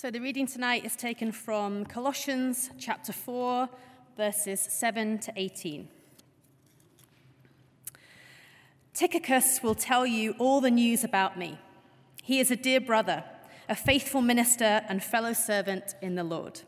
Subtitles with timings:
[0.00, 3.68] So the reading tonight is taken from Colossians chapter 4,
[4.16, 5.88] verses 7 to 18.
[8.94, 11.58] Tychicus will tell you all the news about me.
[12.22, 13.24] He is a dear brother,
[13.68, 16.60] a faithful minister, and fellow servant in the Lord.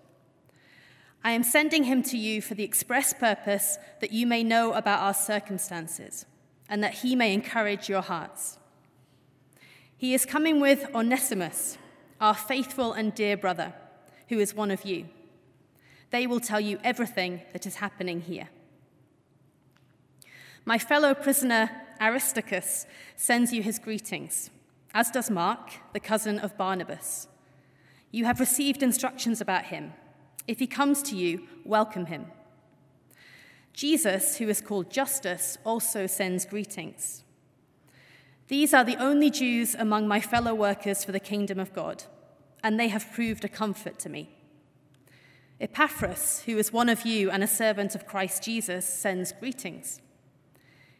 [1.23, 5.03] I am sending him to you for the express purpose that you may know about
[5.03, 6.27] our circumstances
[6.69, 8.59] and that he may encourage your hearts.
[9.97, 11.79] He is coming with Onesimus,
[12.21, 13.73] our faithful and dear brother,
[14.29, 15.09] who is one of you.
[16.11, 18.49] They will tell you everything that is happening here.
[20.65, 22.87] My fellow prisoner Aristarchus
[23.17, 24.51] sends you his greetings,
[24.93, 27.29] as does Mark, the cousin of Barnabas.
[28.11, 29.93] You have received instructions about him.
[30.47, 32.27] If he comes to you, welcome him.
[33.73, 37.25] Jesus, who is called Justus, also sends greetings.
[38.51, 42.03] These are the only Jews among my fellow workers for the kingdom of God,
[42.65, 44.29] and they have proved a comfort to me.
[45.61, 50.01] Epaphras, who is one of you and a servant of Christ Jesus, sends greetings.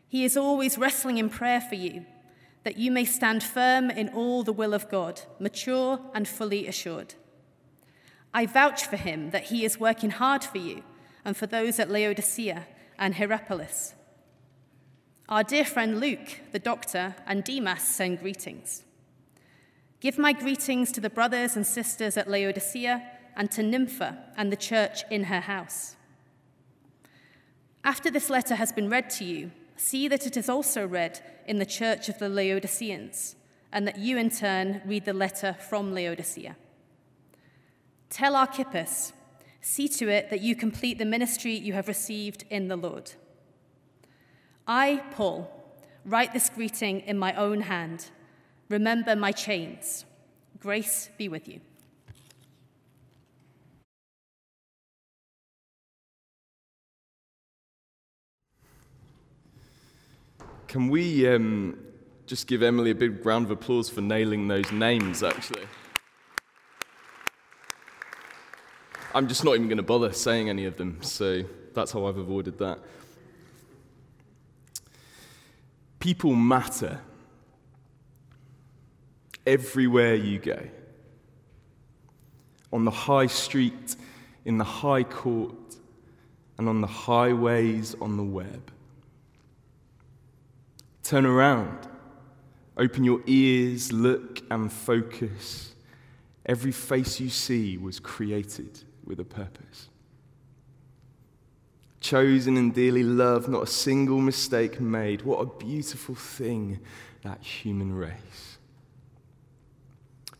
[0.09, 2.07] He is always wrestling in prayer for you,
[2.63, 7.15] that you may stand firm in all the will of God, mature and fully assured.
[8.33, 10.85] I vouch for him that he is working hard for you
[11.25, 13.95] and for those at Laodicea and Hierapolis.
[15.31, 18.83] Our dear friend Luke, the doctor, and Demas send greetings.
[20.01, 23.01] Give my greetings to the brothers and sisters at Laodicea
[23.37, 25.95] and to Nympha and the church in her house.
[27.85, 31.61] After this letter has been read to you, see that it is also read in
[31.61, 33.37] the church of the Laodiceans,
[33.73, 36.57] and that you in turn read the letter from Laodicea.
[38.11, 39.13] Tell Archippus,
[39.61, 43.13] see to it that you complete the ministry you have received in the Lord.
[44.73, 45.51] I, Paul,
[46.05, 48.07] write this greeting in my own hand.
[48.69, 50.05] Remember my chains.
[50.61, 51.61] Grace be with you.
[60.69, 61.77] Can we um,
[62.27, 65.67] just give Emily a big round of applause for nailing those names, actually?
[69.17, 71.43] I'm just not even going to bother saying any of them, so
[71.75, 72.79] that's how I've avoided that.
[76.01, 77.01] People matter
[79.47, 80.59] everywhere you go.
[82.73, 83.97] On the high street,
[84.45, 85.77] in the high court,
[86.57, 88.71] and on the highways on the web.
[91.03, 91.89] Turn around,
[92.77, 95.75] open your ears, look and focus.
[96.47, 99.90] Every face you see was created with a purpose.
[102.01, 105.23] Chosen and dearly loved, not a single mistake made.
[105.23, 106.81] What a beautiful thing,
[107.23, 108.59] that human race.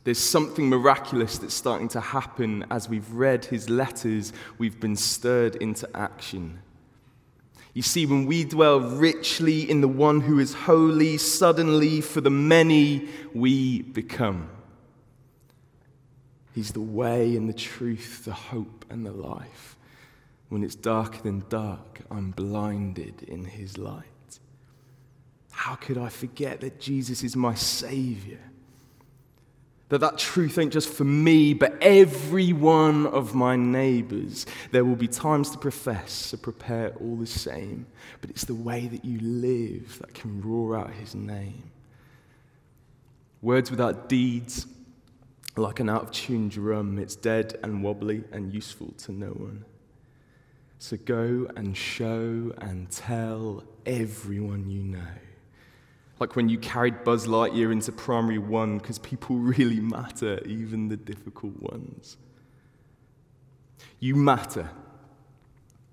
[0.05, 5.57] There's something miraculous that's starting to happen as we've read his letters, we've been stirred
[5.57, 6.61] into action.
[7.75, 12.31] You see, when we dwell richly in the one who is holy, suddenly for the
[12.31, 14.49] many we become.
[16.55, 19.77] He's the way and the truth, the hope and the life.
[20.51, 24.05] When it's darker than dark, I'm blinded in his light.
[25.53, 28.41] How could I forget that Jesus is my Savior?
[29.91, 34.45] That that truth ain't just for me, but every one of my neighbors.
[34.71, 37.87] There will be times to profess, to prepare all the same.
[38.21, 41.71] But it's the way that you live that can roar out his name.
[43.41, 44.67] Words without deeds
[45.57, 49.65] like an out of tune drum, it's dead and wobbly and useful to no one.
[50.83, 55.13] So go and show and tell everyone you know.
[56.19, 60.97] Like when you carried Buzz Lightyear into primary one, because people really matter, even the
[60.97, 62.17] difficult ones.
[63.99, 64.71] You matter.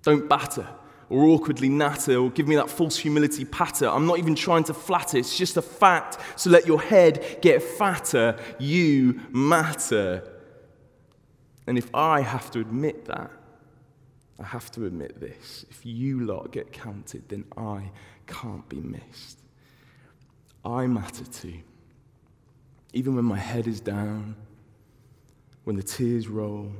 [0.04, 0.66] Don't batter
[1.10, 3.90] or awkwardly natter or give me that false humility patter.
[3.90, 6.16] I'm not even trying to flatter, it's just a fact.
[6.34, 8.38] So let your head get fatter.
[8.58, 10.26] You matter.
[11.66, 13.30] And if I have to admit that,
[14.40, 15.64] I have to admit this.
[15.70, 17.90] If you lot get counted, then I
[18.26, 19.40] can't be missed.
[20.64, 21.58] I matter too.
[22.92, 24.36] Even when my head is down,
[25.64, 26.72] when the tears roll,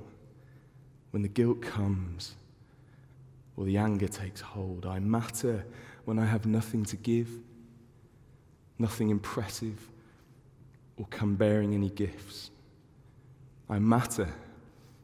[1.11, 2.35] when the guilt comes,
[3.59, 4.87] or the anger takes hold.
[4.87, 5.67] I matter
[6.05, 7.29] when I have nothing to give,
[8.79, 9.91] nothing impressive,
[10.97, 12.51] or come bearing any gifts.
[13.69, 14.29] I matter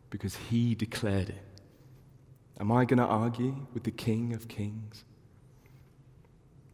[0.08, 1.53] because He declared it.
[2.60, 5.04] Am I going to argue with the King of Kings?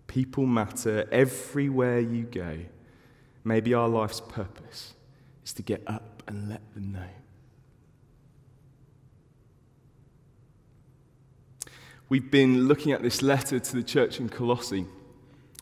[0.06, 2.58] People matter everywhere you go.
[3.44, 4.94] Maybe our life's purpose
[5.44, 7.08] is to get up and let them know.
[12.08, 14.84] We've been looking at this letter to the church in Colossae,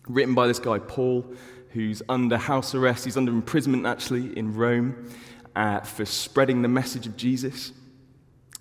[0.09, 1.27] written by this guy, Paul,
[1.73, 3.05] who's under house arrest.
[3.05, 5.11] He's under imprisonment, actually, in Rome
[5.55, 7.73] uh, for spreading the message of Jesus.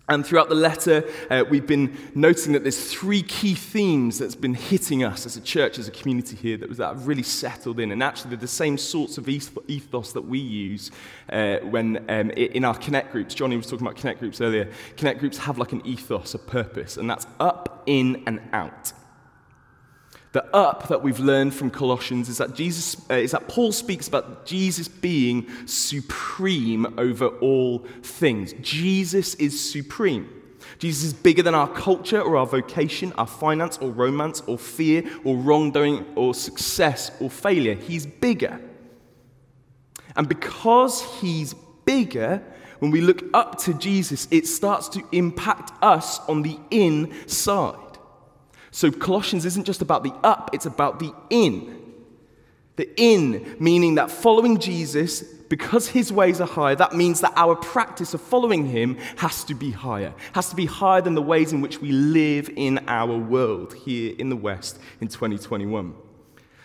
[0.09, 4.53] And throughout the letter, uh, we've been noting that there's three key themes that's been
[4.53, 7.79] hitting us as a church, as a community here, that, was, that have really settled
[7.81, 7.91] in.
[7.91, 10.91] And actually, they're the same sorts of ethos that we use
[11.29, 13.35] uh, when um, in our connect groups.
[13.35, 14.71] Johnny was talking about connect groups earlier.
[14.95, 18.93] Connect groups have like an ethos, a purpose, and that's up, in, and out.
[20.37, 24.07] The up that we've learned from Colossians is that Jesus uh, is that Paul speaks
[24.07, 28.53] about Jesus being supreme over all things.
[28.61, 30.29] Jesus is supreme.
[30.77, 35.03] Jesus is bigger than our culture or our vocation, our finance or romance or fear
[35.23, 37.73] or wrongdoing or success or failure.
[37.73, 38.61] He's bigger.
[40.15, 42.43] And because he's bigger,
[42.77, 47.86] when we look up to Jesus, it starts to impact us on the inside.
[48.71, 51.83] So Colossians isn't just about the up, it's about the in.
[52.75, 57.55] The in, meaning that following Jesus, because his ways are higher, that means that our
[57.55, 61.53] practice of following him has to be higher, has to be higher than the ways
[61.53, 65.95] in which we live in our world here in the West in 2021,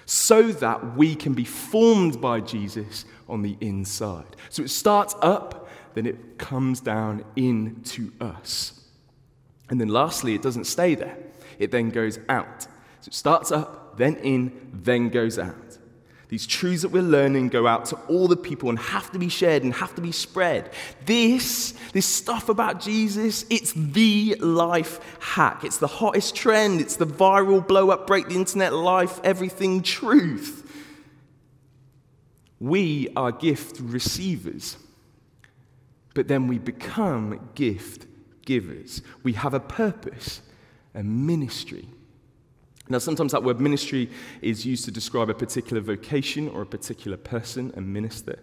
[0.05, 4.37] so that we can be formed by Jesus on the inside.
[4.51, 8.81] So it starts up, then it comes down into us.
[9.71, 11.17] And then lastly, it doesn't stay there
[11.59, 12.63] it then goes out.
[12.63, 15.73] So it starts up, then in, then goes out.
[16.33, 19.29] These truths that we're learning go out to all the people and have to be
[19.29, 20.71] shared and have to be spread.
[21.05, 25.63] This, this stuff about Jesus, it's the life hack.
[25.63, 26.81] It's the hottest trend.
[26.81, 30.67] It's the viral blow up, break the internet life, everything truth.
[32.61, 34.79] We are gift receivers,
[36.15, 38.07] but then we become gift
[38.47, 39.03] givers.
[39.23, 40.41] We have a purpose
[40.95, 41.89] a ministry.
[42.89, 44.11] Now, sometimes that word ministry
[44.41, 48.39] is used to describe a particular vocation or a particular person, a minister.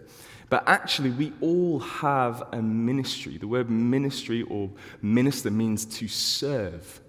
[0.49, 3.37] But actually, we all have a ministry.
[3.37, 7.01] The word ministry or minister means to serve,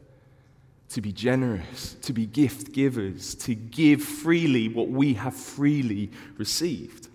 [0.90, 7.08] to be generous, to be gift givers, to give freely what we have freely received.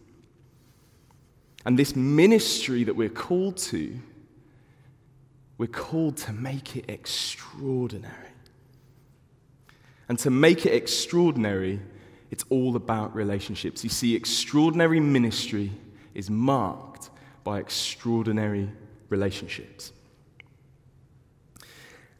[1.65, 3.99] And this ministry that we're called to
[5.57, 8.13] we're called to make it extraordinary.
[10.07, 11.79] And to make it extraordinary,
[12.29, 13.83] it's all about relationships.
[13.83, 15.71] You see, extraordinary ministry
[16.13, 17.09] is marked
[17.43, 18.69] by extraordinary
[19.09, 19.91] relationships.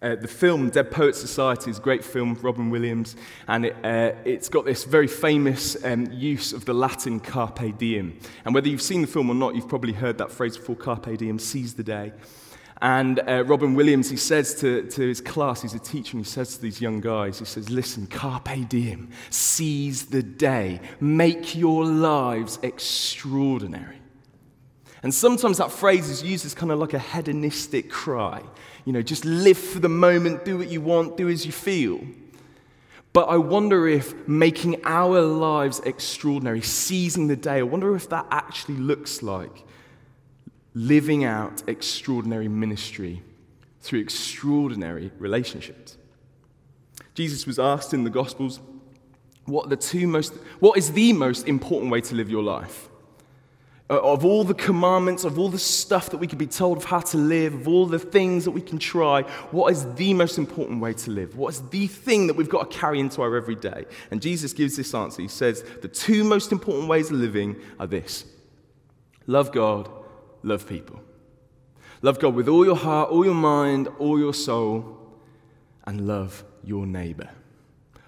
[0.01, 3.15] Uh, the film Dead Poets Society is a great film, Robin Williams,
[3.47, 8.19] and it, uh, it's got this very famous um, use of the Latin carpe diem.
[8.43, 11.17] And whether you've seen the film or not, you've probably heard that phrase before carpe
[11.17, 12.13] diem, seize the day.
[12.81, 16.29] And uh, Robin Williams, he says to, to his class, he's a teacher, and he
[16.29, 21.85] says to these young guys, he says, Listen, carpe diem, seize the day, make your
[21.85, 23.97] lives extraordinary.
[25.03, 28.41] And sometimes that phrase is used as kind of like a hedonistic cry.
[28.85, 32.01] You know, just live for the moment, do what you want, do as you feel.
[33.13, 38.25] But I wonder if making our lives extraordinary, seizing the day, I wonder if that
[38.31, 39.63] actually looks like
[40.75, 43.23] living out extraordinary ministry
[43.79, 45.97] through extraordinary relationships.
[47.13, 48.59] Jesus was asked in the Gospels,
[49.45, 52.89] what, the two most, what is the most important way to live your life?
[53.87, 56.85] Uh, of all the commandments, of all the stuff that we could be told of
[56.85, 60.39] how to live, of all the things that we can try, what is the most
[60.39, 61.37] important way to live?
[61.37, 63.85] What is the thing that we've got to carry into our everyday?
[64.09, 65.21] And Jesus gives this answer.
[65.21, 68.25] He says, The two most important ways of living are this
[69.27, 69.89] love God
[70.45, 71.01] love people.
[72.01, 74.99] Love God with all your heart, all your mind, all your soul,
[75.85, 77.29] and love your neighbor.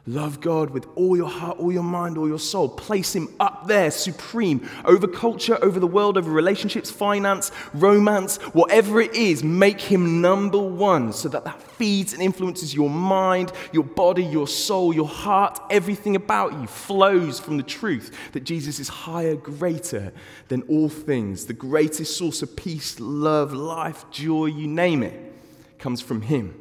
[0.10, 2.70] Love God with all your heart, all your mind, all your soul.
[2.70, 9.02] Place Him up there, supreme, over culture, over the world, over relationships, finance, romance, whatever
[9.02, 9.44] it is.
[9.44, 14.48] Make Him number one so that that feeds and influences your mind, your body, your
[14.48, 15.60] soul, your heart.
[15.70, 20.14] Everything about you flows from the truth that Jesus is higher, greater
[20.48, 21.48] than all things.
[21.48, 25.34] The greatest source of peace, love, life, joy, you name it,
[25.80, 26.56] comes from Him.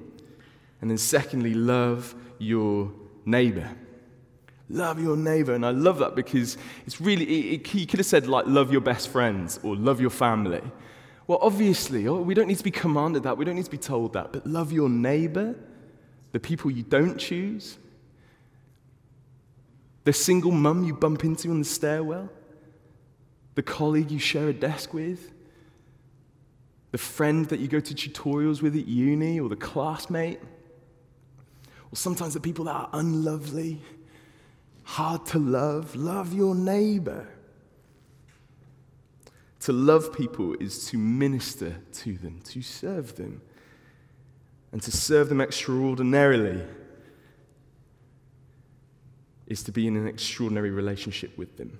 [0.80, 2.90] And then, secondly, love your
[3.26, 3.68] neighbor.
[4.70, 5.54] Love your neighbor.
[5.54, 6.56] And I love that because
[6.86, 10.00] it's really, it, it, he could have said, like, love your best friends or love
[10.00, 10.62] your family.
[11.26, 13.36] Well, obviously, oh, we don't need to be commanded that.
[13.36, 14.32] We don't need to be told that.
[14.32, 15.54] But love your neighbor,
[16.32, 17.78] the people you don't choose,
[20.04, 22.28] the single mum you bump into on the stairwell,
[23.56, 25.32] the colleague you share a desk with,
[26.92, 30.40] the friend that you go to tutorials with at uni, or the classmate.
[31.92, 33.80] Or sometimes the people that are unlovely,
[34.84, 35.94] hard to love.
[35.94, 37.28] Love your neighbor.
[39.60, 43.42] To love people is to minister to them, to serve them,
[44.72, 46.62] and to serve them extraordinarily
[49.46, 51.78] is to be in an extraordinary relationship with them.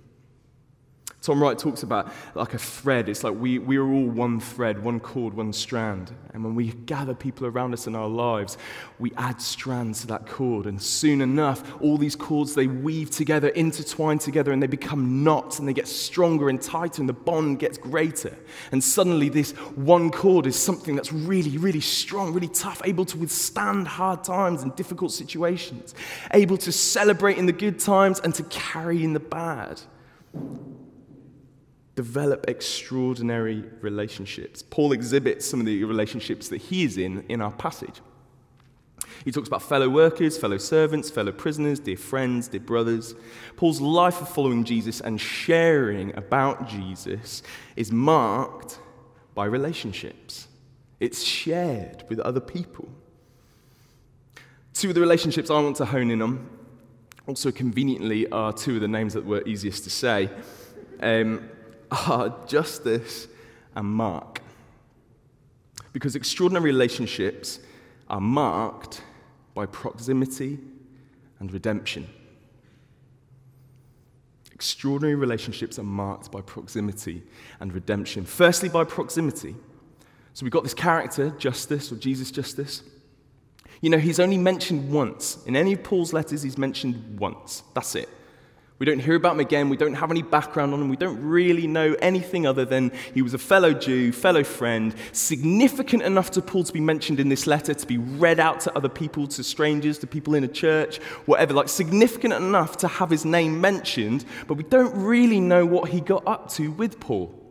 [1.27, 3.09] Tom Wright talks about like a thread.
[3.09, 6.15] It's like we, we are all one thread, one cord, one strand.
[6.33, 8.57] And when we gather people around us in our lives,
[9.01, 10.67] we add strands to that cord.
[10.67, 15.59] And soon enough, all these cords, they weave together, intertwine together, and they become knots,
[15.59, 18.39] and they get stronger and tighter, and the bond gets greater.
[18.71, 23.19] And suddenly, this one cord is something that's really, really strong, really tough, able to
[23.19, 25.93] withstand hard times and difficult situations,
[26.33, 29.81] able to celebrate in the good times and to carry in the bad
[31.97, 34.63] develop extraordinary relationships.
[34.63, 38.01] Paul exhibits some of the relationships that he is in in our passage.
[39.25, 43.15] He talks about fellow workers, fellow servants, fellow prisoners, dear friends, dear brothers.
[43.57, 47.43] Paul's life of following Jesus and sharing about Jesus
[47.75, 48.79] is marked
[49.35, 50.49] by relationships.
[51.01, 52.89] It's shared with other people.
[54.75, 56.49] Two of the relationships I want to hone in on,
[57.27, 60.31] also conveniently, are two of the names that were easiest to say.
[61.01, 61.49] Um,
[61.91, 63.29] are Justus
[63.75, 64.41] and Mark.
[65.93, 67.59] Because extraordinary relationships
[68.09, 69.03] are marked
[69.55, 70.59] by proximity
[71.41, 72.07] and redemption.
[74.53, 77.23] Extraordinary relationships are marked by proximity
[77.61, 78.25] and redemption.
[78.25, 79.55] Firstly, by proximity.
[80.33, 82.83] So we've got this character, Justus, or Jesus Justus.
[83.81, 85.39] You know, he's only mentioned once.
[85.47, 87.63] In any of Paul's letters, he's mentioned once.
[87.75, 88.09] That's it.
[88.79, 89.71] We don't hear about him again.
[89.71, 90.91] We don't have any background on him.
[90.91, 96.03] We don't really know anything other than he was a fellow Jew, fellow friend, significant
[96.03, 98.91] enough to Paul to be mentioned in this letter, to be read out to other
[98.91, 101.55] people, to strangers, to people in a church, whatever.
[101.55, 106.03] Like, significant enough to have his name mentioned, but we don't really know what he
[106.03, 107.46] got up to with Paul.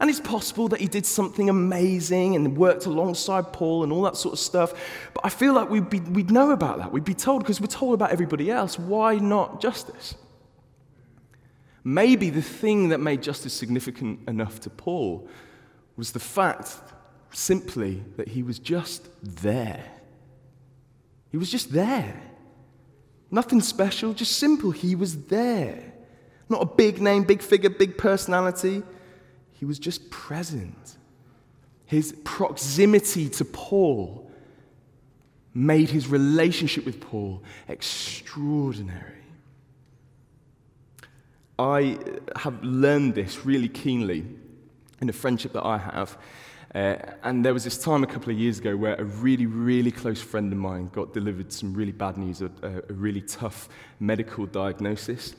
[0.00, 4.16] And it's possible that he did something amazing and worked alongside Paul and all that
[4.16, 4.72] sort of stuff.
[5.12, 6.90] But I feel like we'd, be, we'd know about that.
[6.90, 8.78] We'd be told because we're told about everybody else.
[8.78, 10.14] Why not Justus?
[11.84, 15.28] Maybe the thing that made Justus significant enough to Paul
[15.96, 16.76] was the fact
[17.30, 19.84] simply that he was just there.
[21.30, 22.20] He was just there.
[23.30, 24.70] Nothing special, just simple.
[24.70, 25.92] He was there.
[26.48, 28.82] Not a big name, big figure, big personality.
[29.60, 30.96] He was just present.
[31.84, 34.30] His proximity to Paul
[35.52, 39.22] made his relationship with Paul extraordinary.
[41.58, 41.98] I
[42.36, 44.24] have learned this really keenly
[45.02, 46.16] in a friendship that I have.
[46.74, 49.90] Uh, and there was this time a couple of years ago where a really, really
[49.90, 54.46] close friend of mine got delivered some really bad news, a, a really tough medical
[54.46, 55.34] diagnosis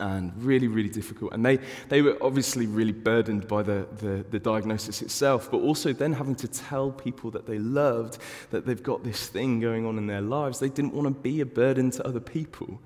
[0.00, 1.32] and really, really difficult.
[1.32, 1.58] And they,
[1.88, 6.34] they were obviously really burdened by the, the, the, diagnosis itself, but also then having
[6.36, 8.18] to tell people that they loved
[8.50, 10.58] that they've got this thing going on in their lives.
[10.58, 12.80] They didn't want to be a burden to other people.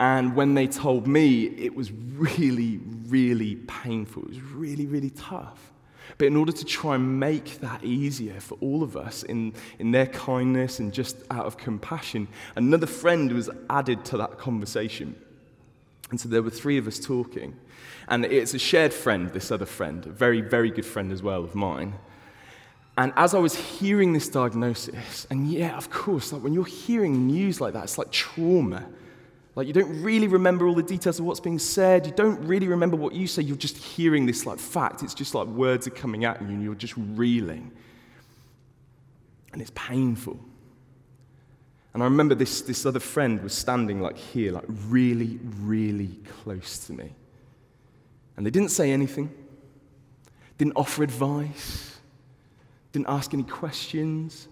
[0.00, 4.22] And when they told me, it was really, really painful.
[4.24, 5.72] It was really, really tough.
[6.18, 9.92] But in order to try and make that easier for all of us in, in
[9.92, 15.14] their kindness and just out of compassion, another friend was added to that conversation.
[16.12, 17.56] And so there were three of us talking.
[18.06, 21.42] And it's a shared friend, this other friend, a very, very good friend as well
[21.42, 21.94] of mine.
[22.98, 27.26] And as I was hearing this diagnosis, and yeah, of course, like when you're hearing
[27.26, 28.86] news like that, it's like trauma.
[29.56, 32.04] Like you don't really remember all the details of what's being said.
[32.06, 33.40] You don't really remember what you say.
[33.40, 35.02] You're just hearing this like fact.
[35.02, 37.72] It's just like words are coming at you and you're just reeling.
[39.54, 40.38] And it's painful.
[41.94, 46.78] And I remember this, this other friend was standing like here, like really, really close
[46.86, 47.12] to me.
[48.36, 49.30] And they didn't say anything,
[50.56, 51.98] didn't offer advice,
[52.92, 54.48] didn't ask any questions,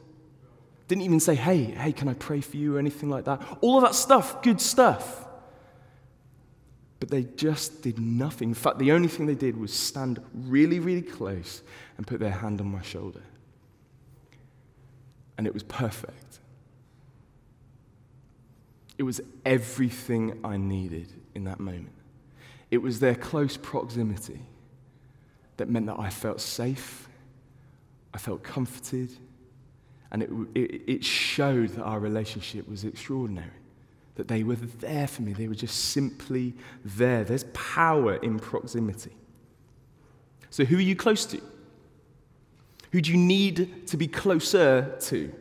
[0.87, 3.40] didn't even say, hey, hey, can I pray for you or anything like that.
[3.61, 5.26] All of that stuff, good stuff.
[6.99, 8.50] But they just did nothing.
[8.50, 11.62] In fact, the only thing they did was stand really, really close
[11.97, 13.23] and put their hand on my shoulder.
[15.38, 16.40] And it was perfect.
[19.00, 21.95] It was everything I needed in that moment.
[22.71, 24.42] It was their close proximity
[25.57, 27.09] that meant that I felt safe,
[28.12, 29.11] I felt comforted,
[30.12, 33.49] and it, it, it, showed that our relationship was extraordinary.
[34.16, 36.52] That they were there for me, they were just simply
[36.85, 37.25] there.
[37.25, 39.16] There's power in proximity.
[40.50, 41.40] So, who are you close to?
[42.92, 45.33] Who do you need to be closer to?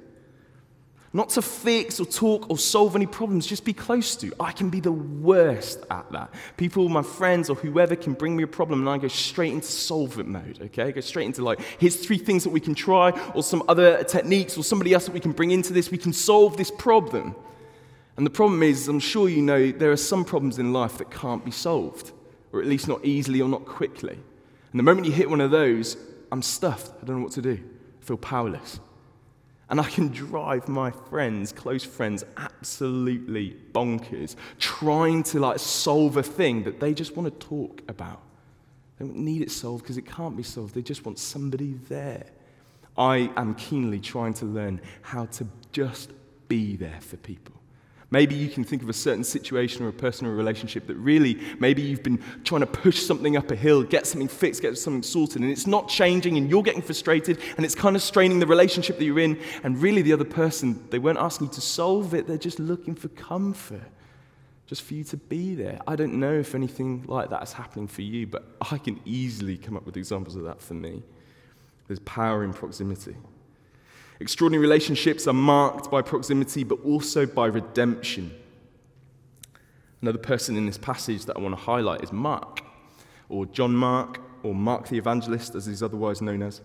[1.11, 4.31] Not to fix or talk or solve any problems, just be close to.
[4.39, 6.31] I can be the worst at that.
[6.55, 9.67] People, my friends or whoever can bring me a problem and I go straight into
[9.67, 10.83] solve it mode, okay?
[10.83, 14.03] I go straight into like, here's three things that we can try or some other
[14.03, 15.89] techniques or somebody else that we can bring into this.
[15.89, 17.35] We can solve this problem.
[18.15, 21.09] And the problem is, I'm sure you know, there are some problems in life that
[21.09, 22.11] can't be solved,
[22.51, 24.13] or at least not easily or not quickly.
[24.13, 25.97] And the moment you hit one of those,
[26.31, 26.91] I'm stuffed.
[27.01, 27.57] I don't know what to do.
[27.99, 28.79] I feel powerless.
[29.69, 36.23] And I can drive my friends, close friends, absolutely bonkers, trying to like solve a
[36.23, 38.21] thing that they just want to talk about.
[38.97, 40.73] They don't need it solved because it can't be solved.
[40.73, 42.25] They just want somebody there.
[42.97, 46.11] I am keenly trying to learn how to just
[46.47, 47.58] be there for people.
[48.11, 51.83] Maybe you can think of a certain situation or a personal relationship that really, maybe
[51.83, 55.43] you've been trying to push something up a hill, get something fixed, get something sorted,
[55.43, 58.97] and it's not changing, and you're getting frustrated, and it's kind of straining the relationship
[58.97, 59.39] that you're in.
[59.63, 62.95] And really, the other person, they weren't asking you to solve it, they're just looking
[62.95, 63.91] for comfort,
[64.65, 65.79] just for you to be there.
[65.87, 69.55] I don't know if anything like that is happening for you, but I can easily
[69.55, 71.03] come up with examples of that for me.
[71.87, 73.15] There's power in proximity.
[74.19, 78.31] Extraordinary relationships are marked by proximity, but also by redemption.
[80.01, 82.61] Another person in this passage that I want to highlight is Mark,
[83.29, 86.61] or John Mark, or Mark the Evangelist, as he's otherwise known as.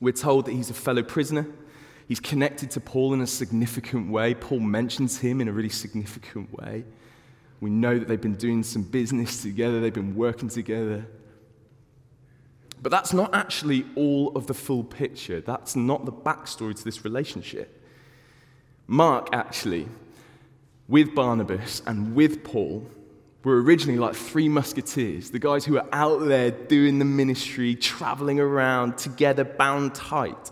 [0.00, 1.46] We're told that he's a fellow prisoner.
[2.08, 4.34] He's connected to Paul in a significant way.
[4.34, 6.84] Paul mentions him in a really significant way.
[7.60, 11.06] We know that they've been doing some business together, they've been working together.
[12.82, 15.40] But that's not actually all of the full picture.
[15.40, 17.82] That's not the backstory to this relationship.
[18.86, 19.88] Mark, actually,
[20.88, 22.88] with Barnabas and with Paul,
[23.42, 28.40] were originally like three musketeers, the guys who were out there doing the ministry, traveling
[28.40, 30.50] around together, bound tight.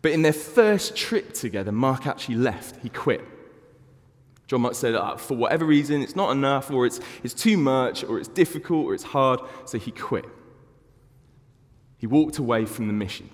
[0.00, 2.80] But in their first trip together, Mark actually left.
[2.82, 3.20] He quit.
[4.46, 8.04] John Mark said, uh, for whatever reason, it's not enough, or it's, it's too much,
[8.04, 10.26] or it's difficult, or it's hard, so he quit.
[12.02, 13.30] He walked away from the mission.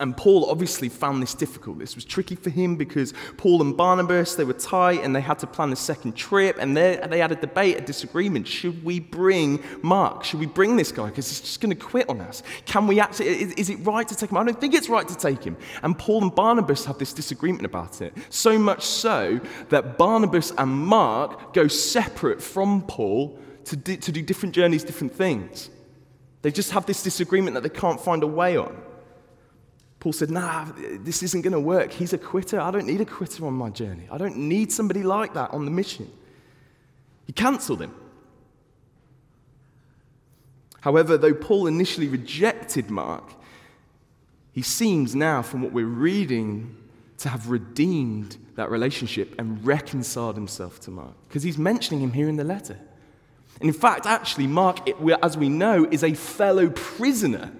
[0.00, 1.78] And Paul obviously found this difficult.
[1.78, 5.38] This was tricky for him because Paul and Barnabas, they were tight and they had
[5.38, 8.46] to plan a second trip and they, they had a debate, a disagreement.
[8.46, 10.24] Should we bring Mark?
[10.24, 12.42] Should we bring this guy because he's just going to quit on us?
[12.66, 14.36] Can we actually, is, is, it right to take him?
[14.36, 15.56] I don't think it's right to take him.
[15.82, 18.12] And Paul and Barnabas have this disagreement about it.
[18.28, 24.54] So much so that Barnabas and Mark go separate from Paul to to do different
[24.54, 25.70] journeys, different things.
[26.42, 28.80] They just have this disagreement that they can't find a way on.
[30.00, 31.92] Paul said, Nah, this isn't going to work.
[31.92, 32.60] He's a quitter.
[32.60, 34.08] I don't need a quitter on my journey.
[34.10, 36.10] I don't need somebody like that on the mission.
[37.24, 37.94] He cancelled him.
[40.80, 43.32] However, though Paul initially rejected Mark,
[44.50, 46.76] he seems now, from what we're reading,
[47.18, 51.14] to have redeemed that relationship and reconciled himself to Mark.
[51.28, 52.76] Because he's mentioning him here in the letter.
[53.60, 54.88] And in fact, actually, Mark,
[55.22, 57.52] as we know, is a fellow prisoner.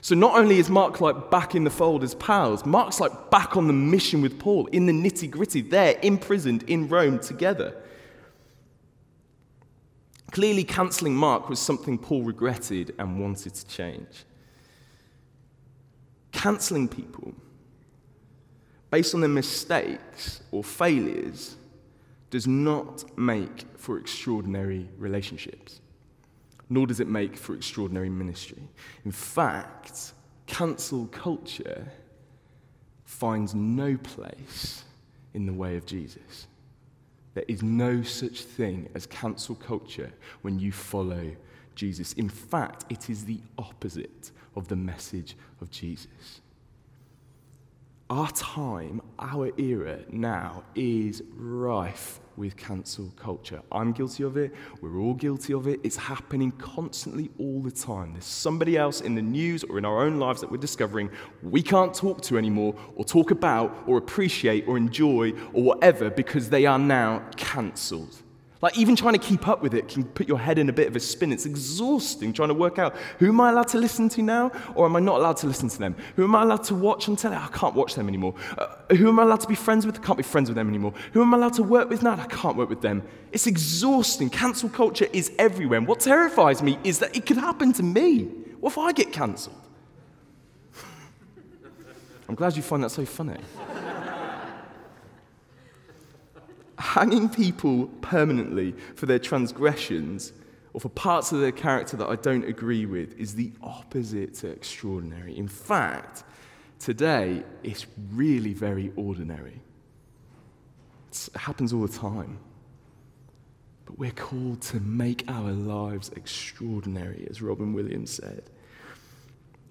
[0.00, 3.56] So not only is Mark like back in the fold as pals, Mark's like back
[3.56, 7.76] on the mission with Paul in the nitty gritty, there imprisoned in Rome together.
[10.32, 14.24] Clearly, cancelling Mark was something Paul regretted and wanted to change.
[16.32, 17.34] Cancelling people
[18.90, 21.56] based on their mistakes or failures
[22.32, 25.82] does not make for extraordinary relationships,
[26.70, 28.62] nor does it make for extraordinary ministry.
[29.04, 30.14] In fact,
[30.46, 31.86] cancel culture
[33.04, 34.82] finds no place
[35.34, 36.46] in the way of Jesus.
[37.34, 41.32] There is no such thing as cancel culture when you follow
[41.74, 42.14] Jesus.
[42.14, 46.40] In fact, it is the opposite of the message of Jesus.
[48.08, 53.62] Our time, our era now is rife with cancel culture.
[53.70, 54.54] I'm guilty of it.
[54.80, 55.80] We're all guilty of it.
[55.82, 58.12] It's happening constantly all the time.
[58.12, 61.10] There's somebody else in the news or in our own lives that we're discovering
[61.42, 66.50] we can't talk to anymore or talk about or appreciate or enjoy or whatever because
[66.50, 68.22] they are now cancelled.
[68.62, 70.86] Like, even trying to keep up with it can put your head in a bit
[70.86, 71.32] of a spin.
[71.32, 74.86] It's exhausting trying to work out who am I allowed to listen to now, or
[74.86, 75.96] am I not allowed to listen to them?
[76.14, 77.34] Who am I allowed to watch on telly?
[77.34, 78.36] I can't watch them anymore.
[78.56, 79.98] Uh, who am I allowed to be friends with?
[79.98, 80.94] I can't be friends with them anymore.
[81.12, 82.12] Who am I allowed to work with now?
[82.12, 83.02] I can't work with them.
[83.32, 84.30] It's exhausting.
[84.30, 85.78] Cancel culture is everywhere.
[85.78, 88.26] And what terrifies me is that it could happen to me.
[88.60, 89.56] What if I get cancelled?
[92.28, 93.38] I'm glad you find that so funny.
[96.92, 100.34] Hanging people permanently for their transgressions
[100.74, 104.48] or for parts of their character that I don't agree with is the opposite to
[104.48, 105.38] extraordinary.
[105.38, 106.24] In fact,
[106.78, 109.62] today, it's really very ordinary.
[111.08, 112.38] It's, it happens all the time.
[113.86, 118.42] But we're called to make our lives extraordinary, as Robin Williams said.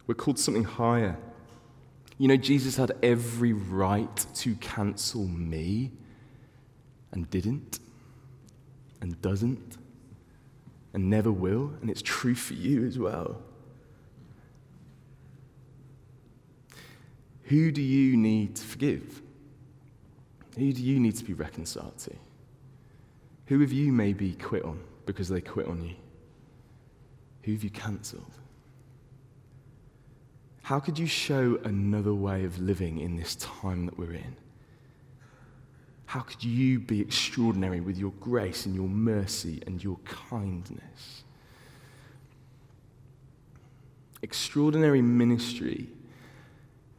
[0.08, 1.20] We're called something higher.
[2.18, 5.92] You know, Jesus had every right to cancel me
[7.12, 7.80] and didn't
[9.02, 9.78] and doesn't
[10.94, 13.42] and never will, and it's true for you as well.
[17.44, 19.22] Who do you need to forgive?
[20.58, 22.16] Who do you need to be reconciled to?
[23.48, 25.96] Who have you maybe quit on because they quit on you?
[27.44, 28.32] Who have you cancelled?
[30.64, 34.36] How could you show another way of living in this time that we're in?
[36.12, 41.24] How could you be extraordinary with your grace and your mercy and your kindness?
[44.22, 45.88] Extraordinary ministry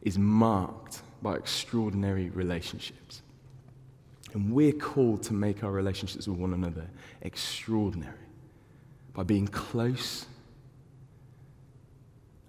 [0.01, 3.21] is marked by extraordinary relationships.
[4.33, 6.87] And we're called to make our relationships with one another
[7.21, 8.17] extraordinary
[9.13, 10.25] by being close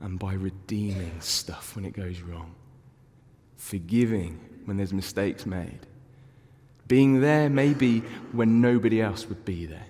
[0.00, 2.55] and by redeeming stuff when it goes wrong,
[3.59, 5.81] forgiving when there's mistakes made,
[6.88, 8.00] being there maybe
[8.32, 9.86] when nobody else would be there.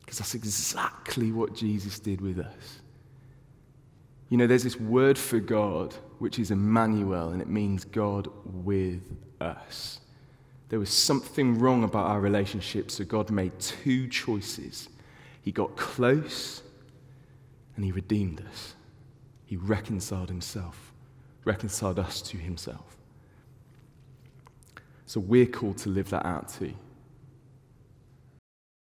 [0.00, 2.80] Because that's exactly what Jesus did with us.
[4.28, 9.02] You know, there's this word for God, which is Emmanuel, and it means God with
[9.40, 10.00] us.
[10.68, 14.88] There was something wrong about our relationship, so God made two choices.
[15.40, 16.62] He got close
[17.74, 18.74] and He redeemed us.
[19.46, 20.92] He reconciled Himself,
[21.44, 22.97] reconciled us to Himself.
[25.08, 26.74] So we're called to live that out too.